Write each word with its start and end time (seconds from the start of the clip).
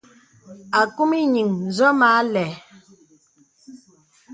Akūm 0.79 1.11
ìyìŋ 1.21 1.49
ǹsɔ̀ 1.67 1.91
mə 1.99 2.07
àlɛ̂. 2.19 2.47